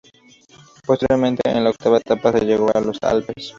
Posteriormente, 0.83 1.47
en 1.47 1.63
la 1.63 1.69
octava 1.69 1.97
etapa 1.99 2.31
se 2.31 2.43
llegó 2.43 2.71
a 2.75 2.81
los 2.81 2.97
Alpes. 3.03 3.49